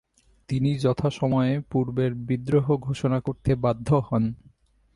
[0.49, 4.23] তিনি যথাসময়ের পূর্বেই বিদ্রোহ ঘোষণা করতে বাধ্য হন।